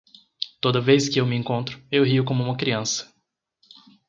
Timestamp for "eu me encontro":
1.21-1.79